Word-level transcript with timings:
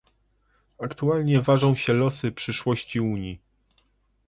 Aktualnie 0.79 1.41
ważą 1.41 1.75
się 1.75 1.93
losy 1.93 2.31
przyszłości 2.31 2.99
Unii 2.99 3.39